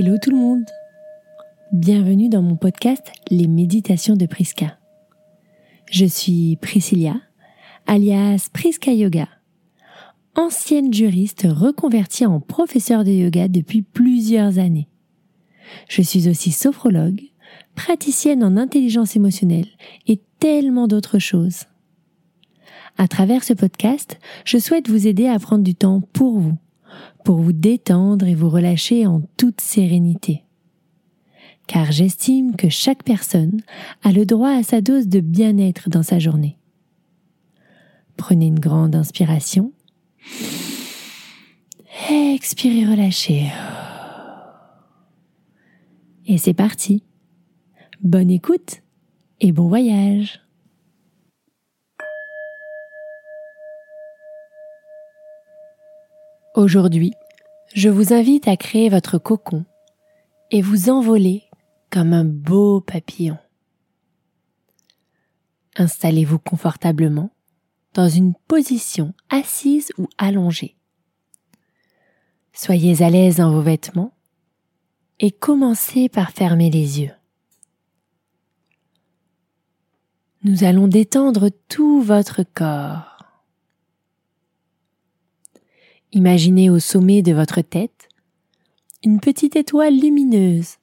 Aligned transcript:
Hello 0.00 0.16
tout 0.16 0.30
le 0.30 0.36
monde 0.36 0.64
Bienvenue 1.72 2.28
dans 2.28 2.40
mon 2.40 2.54
podcast 2.54 3.10
Les 3.32 3.48
méditations 3.48 4.14
de 4.14 4.26
Priska. 4.26 4.78
Je 5.90 6.04
suis 6.04 6.54
Priscilla, 6.62 7.16
alias 7.88 8.48
Priska 8.52 8.92
Yoga, 8.92 9.26
ancienne 10.36 10.94
juriste 10.94 11.48
reconvertie 11.50 12.26
en 12.26 12.38
professeur 12.38 13.02
de 13.02 13.10
yoga 13.10 13.48
depuis 13.48 13.82
plusieurs 13.82 14.60
années. 14.60 14.86
Je 15.88 16.02
suis 16.02 16.28
aussi 16.28 16.52
sophrologue, 16.52 17.22
praticienne 17.74 18.44
en 18.44 18.56
intelligence 18.56 19.16
émotionnelle 19.16 19.66
et 20.06 20.20
tellement 20.38 20.86
d'autres 20.86 21.18
choses. 21.18 21.64
À 22.98 23.08
travers 23.08 23.42
ce 23.42 23.52
podcast, 23.52 24.20
je 24.44 24.58
souhaite 24.58 24.88
vous 24.88 25.08
aider 25.08 25.26
à 25.26 25.40
prendre 25.40 25.64
du 25.64 25.74
temps 25.74 26.02
pour 26.12 26.38
vous, 26.38 26.56
pour 27.24 27.36
vous 27.36 27.52
détendre 27.52 28.26
et 28.26 28.34
vous 28.34 28.48
relâcher 28.48 29.06
en 29.06 29.22
toute 29.36 29.60
sérénité. 29.60 30.44
Car 31.66 31.92
j'estime 31.92 32.56
que 32.56 32.68
chaque 32.68 33.02
personne 33.02 33.60
a 34.02 34.12
le 34.12 34.24
droit 34.24 34.50
à 34.50 34.62
sa 34.62 34.80
dose 34.80 35.08
de 35.08 35.20
bien-être 35.20 35.90
dans 35.90 36.02
sa 36.02 36.18
journée. 36.18 36.58
Prenez 38.16 38.46
une 38.46 38.58
grande 38.58 38.96
inspiration. 38.96 39.72
Expirez, 42.10 42.86
relâchez. 42.86 43.50
Et 46.26 46.38
c'est 46.38 46.54
parti. 46.54 47.02
Bonne 48.02 48.30
écoute 48.30 48.82
et 49.40 49.52
bon 49.52 49.68
voyage. 49.68 50.40
Aujourd'hui, 56.58 57.12
je 57.72 57.88
vous 57.88 58.12
invite 58.12 58.48
à 58.48 58.56
créer 58.56 58.88
votre 58.88 59.16
cocon 59.16 59.64
et 60.50 60.60
vous 60.60 60.90
envoler 60.90 61.44
comme 61.88 62.12
un 62.12 62.24
beau 62.24 62.80
papillon. 62.80 63.38
Installez-vous 65.76 66.40
confortablement 66.40 67.30
dans 67.94 68.08
une 68.08 68.34
position 68.48 69.14
assise 69.30 69.92
ou 69.98 70.08
allongée. 70.18 70.74
Soyez 72.52 73.04
à 73.04 73.10
l'aise 73.10 73.36
dans 73.36 73.52
vos 73.52 73.62
vêtements 73.62 74.12
et 75.20 75.30
commencez 75.30 76.08
par 76.08 76.32
fermer 76.32 76.70
les 76.70 77.02
yeux. 77.02 77.14
Nous 80.42 80.64
allons 80.64 80.88
détendre 80.88 81.50
tout 81.68 82.02
votre 82.02 82.42
corps 82.42 83.17
Imaginez 86.12 86.70
au 86.70 86.78
sommet 86.78 87.20
de 87.20 87.32
votre 87.32 87.60
tête 87.60 88.08
une 89.04 89.20
petite 89.20 89.56
étoile 89.56 89.94
lumineuse 89.94 90.76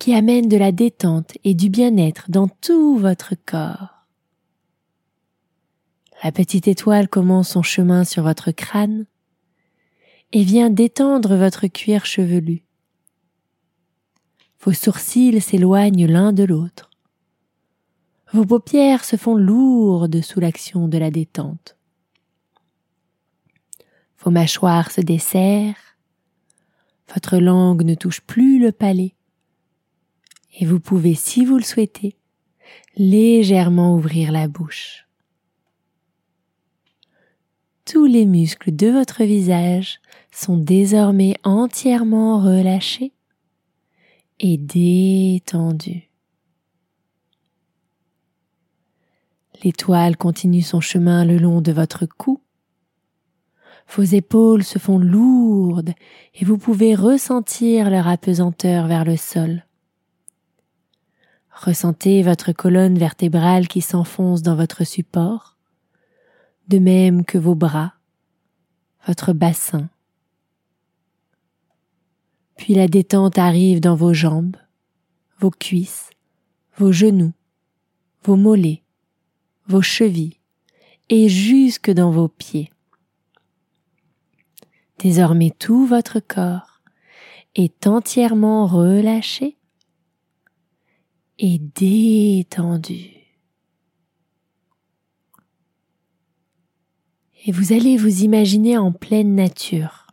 qui 0.00 0.14
amène 0.14 0.48
de 0.48 0.56
la 0.56 0.72
détente 0.72 1.38
et 1.44 1.54
du 1.54 1.70
bien-être 1.70 2.30
dans 2.30 2.48
tout 2.48 2.98
votre 2.98 3.34
corps. 3.46 4.04
La 6.24 6.32
petite 6.32 6.66
étoile 6.66 7.08
commence 7.08 7.50
son 7.50 7.62
chemin 7.62 8.02
sur 8.02 8.24
votre 8.24 8.50
crâne 8.50 9.06
et 10.32 10.42
vient 10.42 10.70
détendre 10.70 11.36
votre 11.36 11.68
cuir 11.68 12.04
chevelu. 12.04 12.64
Vos 14.60 14.72
sourcils 14.72 15.40
s'éloignent 15.40 16.06
l'un 16.06 16.32
de 16.32 16.42
l'autre. 16.42 16.90
Vos 18.32 18.44
paupières 18.44 19.04
se 19.04 19.14
font 19.14 19.36
lourdes 19.36 20.20
sous 20.20 20.40
l'action 20.40 20.88
de 20.88 20.98
la 20.98 21.12
détente. 21.12 21.77
Vos 24.18 24.30
mâchoires 24.30 24.90
se 24.90 25.00
desserrent, 25.00 25.76
votre 27.14 27.38
langue 27.38 27.84
ne 27.84 27.94
touche 27.94 28.20
plus 28.20 28.58
le 28.58 28.72
palais, 28.72 29.14
et 30.58 30.66
vous 30.66 30.80
pouvez, 30.80 31.14
si 31.14 31.44
vous 31.44 31.56
le 31.56 31.62
souhaitez, 31.62 32.16
légèrement 32.96 33.94
ouvrir 33.94 34.32
la 34.32 34.48
bouche. 34.48 35.06
Tous 37.84 38.04
les 38.04 38.26
muscles 38.26 38.74
de 38.74 38.88
votre 38.88 39.24
visage 39.24 40.00
sont 40.30 40.58
désormais 40.58 41.36
entièrement 41.42 42.42
relâchés 42.42 43.12
et 44.40 44.58
détendus. 44.58 46.10
L'étoile 49.64 50.16
continue 50.16 50.62
son 50.62 50.80
chemin 50.80 51.24
le 51.24 51.38
long 51.38 51.60
de 51.60 51.72
votre 51.72 52.04
cou 52.04 52.42
vos 53.94 54.02
épaules 54.02 54.64
se 54.64 54.78
font 54.78 54.98
lourdes 54.98 55.94
et 56.34 56.44
vous 56.44 56.58
pouvez 56.58 56.94
ressentir 56.94 57.90
leur 57.90 58.06
apesanteur 58.06 58.86
vers 58.86 59.04
le 59.04 59.16
sol. 59.16 59.64
Ressentez 61.50 62.22
votre 62.22 62.52
colonne 62.52 62.98
vertébrale 62.98 63.66
qui 63.66 63.80
s'enfonce 63.80 64.42
dans 64.42 64.54
votre 64.54 64.84
support, 64.84 65.56
de 66.68 66.78
même 66.78 67.24
que 67.24 67.38
vos 67.38 67.54
bras, 67.54 67.94
votre 69.06 69.32
bassin. 69.32 69.88
Puis 72.56 72.74
la 72.74 72.88
détente 72.88 73.38
arrive 73.38 73.80
dans 73.80 73.96
vos 73.96 74.12
jambes, 74.12 74.56
vos 75.40 75.50
cuisses, 75.50 76.10
vos 76.76 76.92
genoux, 76.92 77.32
vos 78.22 78.36
mollets, 78.36 78.82
vos 79.66 79.82
chevilles 79.82 80.38
et 81.08 81.28
jusque 81.28 81.90
dans 81.90 82.10
vos 82.10 82.28
pieds. 82.28 82.70
Désormais 84.98 85.50
tout 85.50 85.86
votre 85.86 86.18
corps 86.18 86.80
est 87.54 87.86
entièrement 87.86 88.66
relâché 88.66 89.56
et 91.38 91.58
détendu. 91.58 93.10
Et 97.46 97.52
vous 97.52 97.72
allez 97.72 97.96
vous 97.96 98.24
imaginer 98.24 98.76
en 98.76 98.92
pleine 98.92 99.36
nature, 99.36 100.08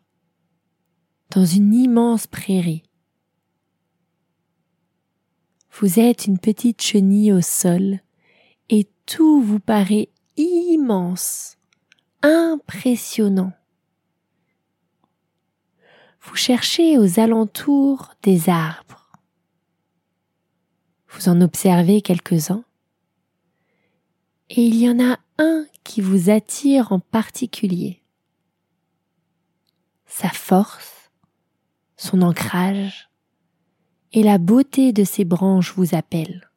dans 1.31 1.45
une 1.45 1.73
immense 1.73 2.27
prairie. 2.27 2.83
Vous 5.71 5.99
êtes 5.99 6.27
une 6.27 6.37
petite 6.37 6.81
chenille 6.81 7.33
au 7.33 7.41
sol 7.41 7.99
et 8.69 8.87
tout 9.07 9.41
vous 9.41 9.59
paraît 9.59 10.09
immense, 10.37 11.57
impressionnant 12.21 13.51
vous 16.21 16.35
cherchez 16.35 16.97
aux 16.97 17.19
alentours 17.19 18.11
des 18.23 18.49
arbres. 18.49 19.11
Vous 21.09 21.29
en 21.29 21.39
observez 21.41 22.01
quelques-uns 22.01 22.65
et 24.49 24.61
il 24.61 24.75
y 24.75 24.89
en 24.89 24.99
a 24.99 25.17
un 25.37 25.65
qui 25.83 26.01
vous 26.01 26.29
attire 26.29 26.91
en 26.91 26.99
particulier. 26.99 28.01
Sa 30.05 30.29
force, 30.29 31.11
son 31.97 32.21
ancrage 32.21 33.09
et 34.13 34.23
la 34.23 34.37
beauté 34.37 34.93
de 34.93 35.03
ses 35.03 35.25
branches 35.25 35.73
vous 35.75 35.95
appellent. 35.95 36.49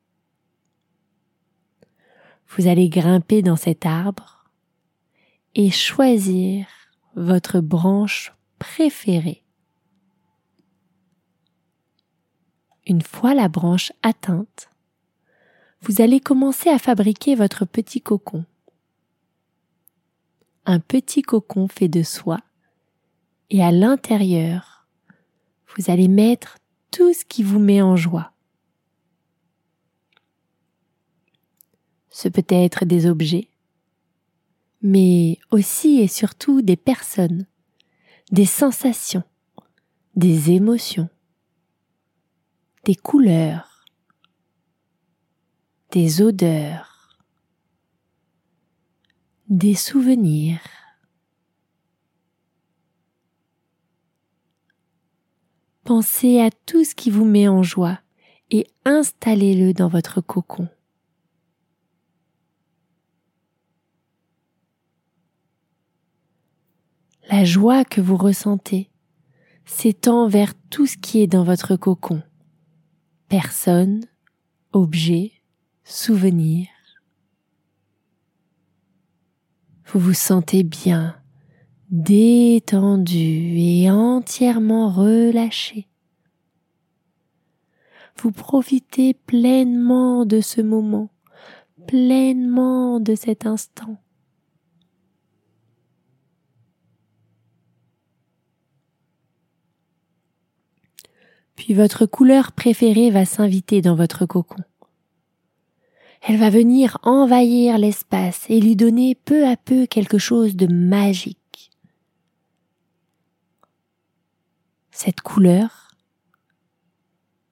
Vous 2.48 2.66
allez 2.66 2.88
grimper 2.88 3.42
dans 3.42 3.56
cet 3.56 3.84
arbre 3.84 4.44
et 5.54 5.70
choisir 5.70 6.66
votre 7.14 7.60
branche 7.60 8.32
préférée. 8.58 9.42
Une 12.88 13.02
fois 13.02 13.34
la 13.34 13.48
branche 13.48 13.92
atteinte, 14.02 14.70
vous 15.82 16.00
allez 16.00 16.20
commencer 16.20 16.70
à 16.70 16.78
fabriquer 16.78 17.34
votre 17.34 17.66
petit 17.66 18.00
cocon. 18.00 18.46
Un 20.64 20.80
petit 20.80 21.20
cocon 21.20 21.68
fait 21.68 21.88
de 21.88 22.02
soie 22.02 22.40
et 23.50 23.62
à 23.62 23.72
l'intérieur, 23.72 24.88
vous 25.76 25.90
allez 25.90 26.08
mettre 26.08 26.56
tout 26.90 27.12
ce 27.12 27.26
qui 27.26 27.42
vous 27.42 27.58
met 27.58 27.82
en 27.82 27.94
joie. 27.94 28.32
Ce 32.08 32.26
peut 32.28 32.46
être 32.48 32.86
des 32.86 33.04
objets, 33.04 33.50
mais 34.80 35.38
aussi 35.50 36.00
et 36.00 36.08
surtout 36.08 36.62
des 36.62 36.76
personnes, 36.76 37.44
des 38.32 38.46
sensations, 38.46 39.24
des 40.16 40.52
émotions 40.52 41.10
des 42.88 42.94
couleurs, 42.94 43.84
des 45.90 46.22
odeurs, 46.22 47.18
des 49.50 49.74
souvenirs. 49.74 50.62
Pensez 55.84 56.40
à 56.40 56.50
tout 56.50 56.82
ce 56.82 56.94
qui 56.94 57.10
vous 57.10 57.26
met 57.26 57.46
en 57.46 57.62
joie 57.62 58.00
et 58.50 58.66
installez-le 58.86 59.74
dans 59.74 59.88
votre 59.88 60.22
cocon. 60.22 60.66
La 67.28 67.44
joie 67.44 67.84
que 67.84 68.00
vous 68.00 68.16
ressentez 68.16 68.90
s'étend 69.66 70.26
vers 70.26 70.54
tout 70.70 70.86
ce 70.86 70.96
qui 70.96 71.20
est 71.20 71.26
dans 71.26 71.44
votre 71.44 71.76
cocon. 71.76 72.22
Personne, 73.28 74.06
objet, 74.72 75.32
souvenir. 75.84 76.66
Vous 79.84 80.00
vous 80.00 80.14
sentez 80.14 80.62
bien, 80.62 81.14
détendu 81.90 83.58
et 83.58 83.90
entièrement 83.90 84.88
relâché. 84.88 85.88
Vous 88.16 88.32
profitez 88.32 89.12
pleinement 89.12 90.24
de 90.24 90.40
ce 90.40 90.62
moment, 90.62 91.10
pleinement 91.86 92.98
de 92.98 93.14
cet 93.14 93.44
instant. 93.44 93.98
Puis 101.58 101.74
votre 101.74 102.06
couleur 102.06 102.52
préférée 102.52 103.10
va 103.10 103.24
s'inviter 103.24 103.82
dans 103.82 103.96
votre 103.96 104.26
cocon. 104.26 104.62
Elle 106.22 106.36
va 106.36 106.50
venir 106.50 106.98
envahir 107.02 107.78
l'espace 107.78 108.46
et 108.48 108.60
lui 108.60 108.76
donner 108.76 109.16
peu 109.16 109.44
à 109.44 109.56
peu 109.56 109.86
quelque 109.86 110.18
chose 110.18 110.54
de 110.54 110.68
magique. 110.68 111.72
Cette 114.92 115.20
couleur, 115.20 115.88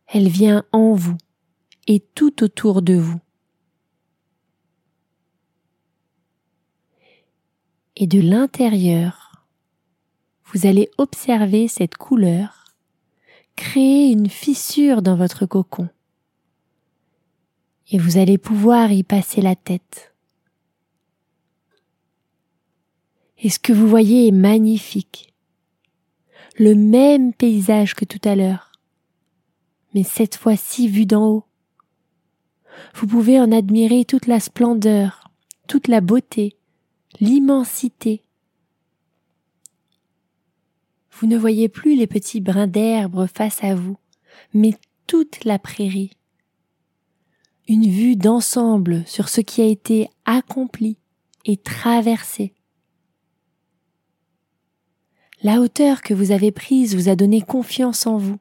elle 0.06 0.28
vient 0.28 0.64
en 0.70 0.94
vous 0.94 1.18
et 1.88 1.98
tout 1.98 2.44
autour 2.44 2.82
de 2.82 2.94
vous. 2.94 3.20
Et 7.96 8.06
de 8.06 8.20
l'intérieur, 8.20 9.44
vous 10.44 10.64
allez 10.64 10.90
observer 10.96 11.66
cette 11.66 11.96
couleur 11.96 12.55
créer 13.56 14.12
une 14.12 14.28
fissure 14.28 15.02
dans 15.02 15.16
votre 15.16 15.46
cocon 15.46 15.88
et 17.90 17.98
vous 17.98 18.18
allez 18.18 18.38
pouvoir 18.38 18.92
y 18.92 19.02
passer 19.02 19.40
la 19.40 19.54
tête. 19.54 20.14
Et 23.38 23.50
ce 23.50 23.58
que 23.58 23.72
vous 23.72 23.86
voyez 23.86 24.28
est 24.28 24.32
magnifique. 24.32 25.34
Le 26.58 26.74
même 26.74 27.32
paysage 27.32 27.94
que 27.94 28.04
tout 28.04 28.20
à 28.24 28.34
l'heure, 28.34 28.72
mais 29.94 30.02
cette 30.02 30.36
fois-ci 30.36 30.88
vu 30.88 31.06
d'en 31.06 31.26
haut. 31.28 31.44
Vous 32.94 33.06
pouvez 33.06 33.38
en 33.40 33.52
admirer 33.52 34.04
toute 34.04 34.26
la 34.26 34.40
splendeur, 34.40 35.30
toute 35.68 35.88
la 35.88 36.00
beauté, 36.00 36.56
l'immensité. 37.20 38.22
Vous 41.18 41.26
ne 41.26 41.38
voyez 41.38 41.68
plus 41.68 41.96
les 41.96 42.06
petits 42.06 42.40
brins 42.40 42.66
d'herbe 42.66 43.26
face 43.26 43.62
à 43.64 43.74
vous, 43.74 43.96
mais 44.52 44.74
toute 45.06 45.44
la 45.44 45.58
prairie 45.58 46.10
une 47.68 47.88
vue 47.88 48.16
d'ensemble 48.16 49.02
sur 49.06 49.28
ce 49.28 49.40
qui 49.40 49.60
a 49.60 49.66
été 49.66 50.08
accompli 50.24 50.98
et 51.44 51.56
traversé. 51.56 52.54
La 55.42 55.60
hauteur 55.60 56.02
que 56.02 56.14
vous 56.14 56.30
avez 56.30 56.52
prise 56.52 56.94
vous 56.94 57.08
a 57.08 57.16
donné 57.16 57.40
confiance 57.40 58.06
en 58.06 58.16
vous. 58.16 58.38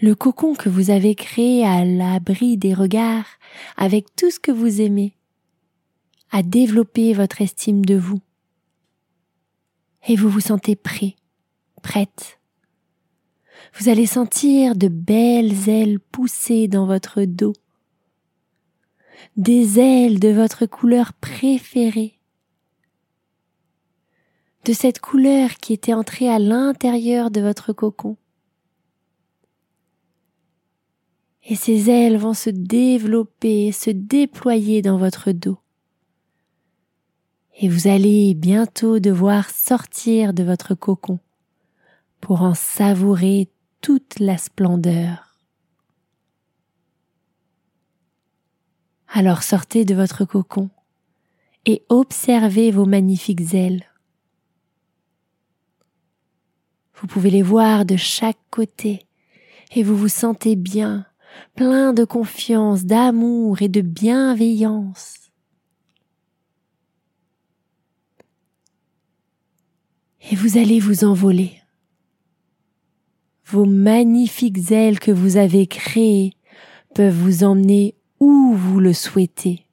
Le 0.00 0.14
cocon 0.14 0.54
que 0.54 0.68
vous 0.68 0.90
avez 0.90 1.14
créé 1.14 1.66
à 1.66 1.84
l'abri 1.84 2.56
des 2.56 2.74
regards 2.74 3.26
avec 3.76 4.14
tout 4.16 4.30
ce 4.30 4.40
que 4.40 4.52
vous 4.52 4.80
aimez 4.80 5.14
a 6.30 6.42
développé 6.42 7.12
votre 7.12 7.42
estime 7.42 7.84
de 7.84 7.96
vous. 7.96 8.20
Et 10.08 10.16
vous 10.16 10.28
vous 10.28 10.40
sentez 10.40 10.76
prêt, 10.76 11.16
prête 11.82 12.36
vous 13.78 13.88
allez 13.88 14.06
sentir 14.06 14.74
de 14.74 14.88
belles 14.88 15.68
ailes 15.68 16.00
pousser 16.00 16.68
dans 16.68 16.86
votre 16.86 17.22
dos, 17.24 17.52
des 19.36 19.78
ailes 19.78 20.18
de 20.18 20.28
votre 20.28 20.66
couleur 20.66 21.12
préférée, 21.12 22.18
de 24.64 24.72
cette 24.72 25.00
couleur 25.00 25.50
qui 25.56 25.72
était 25.72 25.94
entrée 25.94 26.28
à 26.28 26.38
l'intérieur 26.38 27.30
de 27.30 27.40
votre 27.40 27.72
cocon. 27.72 28.16
Et 31.48 31.54
ces 31.54 31.90
ailes 31.90 32.16
vont 32.16 32.34
se 32.34 32.50
développer, 32.50 33.70
se 33.70 33.90
déployer 33.90 34.82
dans 34.82 34.98
votre 34.98 35.30
dos. 35.30 35.58
Et 37.58 37.68
vous 37.68 37.88
allez 37.88 38.34
bientôt 38.34 38.98
devoir 38.98 39.48
sortir 39.48 40.34
de 40.34 40.42
votre 40.42 40.74
cocon 40.74 41.20
pour 42.20 42.42
en 42.42 42.54
savourer 42.54 43.48
toute 43.80 44.18
la 44.18 44.36
splendeur. 44.36 45.38
Alors 49.08 49.42
sortez 49.42 49.86
de 49.86 49.94
votre 49.94 50.26
cocon 50.26 50.68
et 51.64 51.82
observez 51.88 52.70
vos 52.70 52.84
magnifiques 52.84 53.54
ailes. 53.54 53.86
Vous 56.94 57.06
pouvez 57.06 57.30
les 57.30 57.42
voir 57.42 57.86
de 57.86 57.96
chaque 57.96 58.38
côté 58.50 59.06
et 59.74 59.82
vous 59.82 59.96
vous 59.96 60.08
sentez 60.08 60.56
bien, 60.56 61.06
plein 61.54 61.94
de 61.94 62.04
confiance, 62.04 62.84
d'amour 62.84 63.62
et 63.62 63.68
de 63.68 63.80
bienveillance. 63.80 65.25
Et 70.30 70.34
vous 70.34 70.58
allez 70.58 70.80
vous 70.80 71.04
envoler 71.04 71.52
vos 73.46 73.64
magnifiques 73.64 74.72
ailes 74.72 74.98
que 74.98 75.12
vous 75.12 75.36
avez 75.36 75.68
créées 75.68 76.32
peuvent 76.94 77.14
vous 77.14 77.44
emmener 77.44 77.94
où 78.18 78.54
vous 78.54 78.80
le 78.80 78.92
souhaitez. 78.92 79.66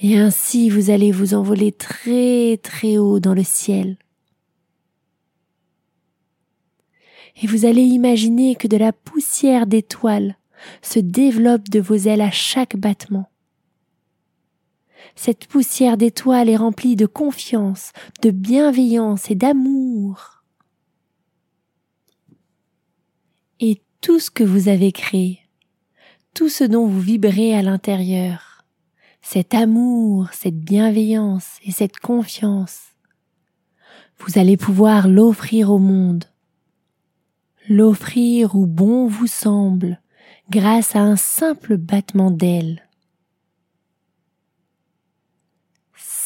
Et 0.00 0.18
ainsi 0.18 0.68
vous 0.68 0.90
allez 0.90 1.12
vous 1.12 1.34
envoler 1.34 1.70
très 1.70 2.58
très 2.60 2.98
haut 2.98 3.20
dans 3.20 3.34
le 3.34 3.44
ciel. 3.44 3.96
Et 7.40 7.46
vous 7.46 7.66
allez 7.66 7.82
imaginer 7.82 8.56
que 8.56 8.66
de 8.66 8.76
la 8.76 8.92
poussière 8.92 9.68
d'étoiles 9.68 10.36
se 10.82 10.98
développe 10.98 11.68
de 11.68 11.80
vos 11.80 11.94
ailes 11.94 12.20
à 12.20 12.32
chaque 12.32 12.76
battement. 12.76 13.28
Cette 15.14 15.46
poussière 15.46 15.96
d'étoiles 15.96 16.48
est 16.48 16.56
remplie 16.56 16.96
de 16.96 17.06
confiance, 17.06 17.92
de 18.22 18.30
bienveillance 18.30 19.30
et 19.30 19.34
d'amour. 19.34 20.42
et 23.62 23.80
tout 24.00 24.18
ce 24.18 24.30
que 24.30 24.42
vous 24.42 24.68
avez 24.68 24.90
créé, 24.90 25.38
tout 26.34 26.48
ce 26.48 26.64
dont 26.64 26.86
vous 26.86 27.00
vibrez 27.00 27.54
à 27.54 27.62
l'intérieur, 27.62 28.64
cet 29.22 29.54
amour, 29.54 30.30
cette 30.32 30.58
bienveillance 30.58 31.58
et 31.64 31.70
cette 31.70 31.98
confiance, 31.98 32.80
vous 34.18 34.36
allez 34.38 34.56
pouvoir 34.56 35.06
l'offrir 35.06 35.70
au 35.70 35.78
monde, 35.78 36.24
l'offrir 37.68 38.56
où 38.56 38.66
bon 38.66 39.06
vous 39.06 39.28
semble 39.28 40.00
grâce 40.50 40.96
à 40.96 41.00
un 41.00 41.16
simple 41.16 41.76
battement 41.76 42.32
d'ailes. 42.32 42.82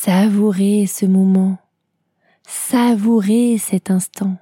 Savourez 0.06 0.86
ce 0.86 1.04
moment, 1.04 1.58
savourez 2.46 3.58
cet 3.58 3.90
instant. 3.90 4.36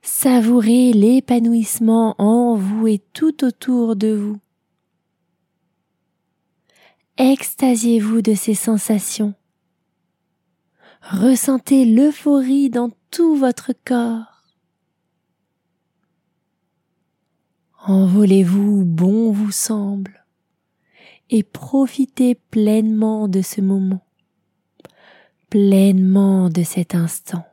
Savourez 0.00 0.94
l'épanouissement 0.94 2.14
en 2.16 2.54
vous 2.54 2.86
et 2.86 3.02
tout 3.12 3.44
autour 3.44 3.94
de 3.94 4.14
vous. 4.14 4.38
Extasiez-vous 7.18 8.22
de 8.22 8.32
ces 8.32 8.54
sensations. 8.54 9.34
Ressentez 11.02 11.84
l'euphorie 11.84 12.70
dans 12.70 12.90
tout 13.10 13.36
votre 13.36 13.74
corps. 13.84 14.44
Envolez-vous 17.86 18.86
bon 18.86 19.30
vous 19.30 19.52
semble 19.52 20.17
et 21.30 21.42
profitez 21.42 22.34
pleinement 22.34 23.28
de 23.28 23.42
ce 23.42 23.60
moment, 23.60 24.04
pleinement 25.50 26.48
de 26.48 26.62
cet 26.62 26.94
instant. 26.94 27.44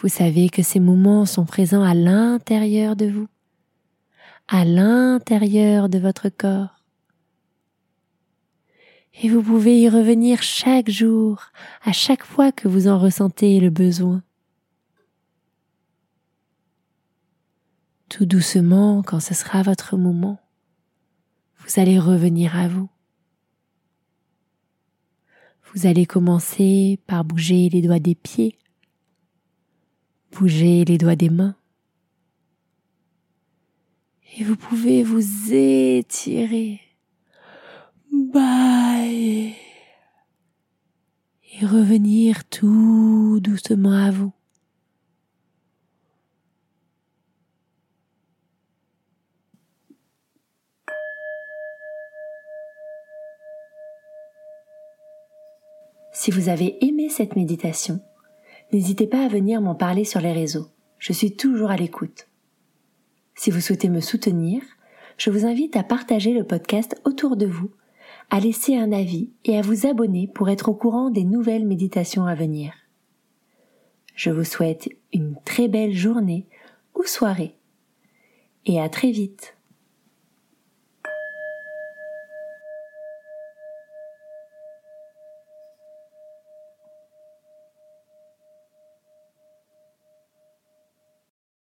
Vous 0.00 0.08
savez 0.08 0.48
que 0.48 0.62
ces 0.62 0.78
moments 0.78 1.26
sont 1.26 1.44
présents 1.44 1.82
à 1.82 1.92
l'intérieur 1.92 2.94
de 2.94 3.06
vous, 3.06 3.26
à 4.46 4.64
l'intérieur 4.64 5.88
de 5.88 5.98
votre 5.98 6.28
corps. 6.28 6.84
Et 9.20 9.28
vous 9.28 9.42
pouvez 9.42 9.80
y 9.80 9.88
revenir 9.88 10.40
chaque 10.42 10.88
jour, 10.88 11.42
à 11.82 11.92
chaque 11.92 12.24
fois 12.24 12.52
que 12.52 12.68
vous 12.68 12.86
en 12.86 13.00
ressentez 13.00 13.58
le 13.58 13.70
besoin. 13.70 14.22
Tout 18.08 18.24
doucement 18.24 19.02
quand 19.02 19.20
ce 19.20 19.34
sera 19.34 19.62
votre 19.62 19.98
moment. 19.98 20.40
vous 21.58 21.78
allez 21.78 21.98
revenir 21.98 22.56
à 22.56 22.66
vous. 22.66 22.88
Vous 25.74 25.86
allez 25.86 26.06
commencer 26.06 26.98
par 27.06 27.24
bouger 27.24 27.68
les 27.68 27.82
doigts 27.82 27.98
des 27.98 28.14
pieds, 28.14 28.58
bouger 30.32 30.86
les 30.86 30.96
doigts 30.96 31.16
des 31.16 31.28
mains. 31.28 31.56
Et 34.38 34.44
vous 34.44 34.56
pouvez 34.56 35.02
vous 35.02 35.52
étirer, 35.52 36.80
bailler 38.10 39.54
et 41.52 41.66
revenir 41.66 42.44
tout 42.48 43.40
doucement 43.42 43.92
à 43.92 44.10
vous. 44.10 44.32
Si 56.20 56.32
vous 56.32 56.48
avez 56.48 56.84
aimé 56.84 57.10
cette 57.10 57.36
méditation, 57.36 58.00
n'hésitez 58.72 59.06
pas 59.06 59.24
à 59.24 59.28
venir 59.28 59.60
m'en 59.60 59.76
parler 59.76 60.02
sur 60.02 60.20
les 60.20 60.32
réseaux. 60.32 60.66
Je 60.98 61.12
suis 61.12 61.36
toujours 61.36 61.70
à 61.70 61.76
l'écoute. 61.76 62.26
Si 63.36 63.52
vous 63.52 63.60
souhaitez 63.60 63.88
me 63.88 64.00
soutenir, 64.00 64.60
je 65.16 65.30
vous 65.30 65.46
invite 65.46 65.76
à 65.76 65.84
partager 65.84 66.32
le 66.32 66.42
podcast 66.42 67.00
autour 67.04 67.36
de 67.36 67.46
vous, 67.46 67.70
à 68.30 68.40
laisser 68.40 68.74
un 68.74 68.90
avis 68.90 69.30
et 69.44 69.56
à 69.56 69.62
vous 69.62 69.86
abonner 69.86 70.26
pour 70.26 70.50
être 70.50 70.68
au 70.68 70.74
courant 70.74 71.10
des 71.10 71.22
nouvelles 71.22 71.64
méditations 71.64 72.26
à 72.26 72.34
venir. 72.34 72.72
Je 74.16 74.30
vous 74.30 74.42
souhaite 74.42 74.88
une 75.12 75.36
très 75.44 75.68
belle 75.68 75.94
journée 75.94 76.48
ou 76.96 77.04
soirée 77.04 77.54
et 78.66 78.80
à 78.80 78.88
très 78.88 79.12
vite. 79.12 79.56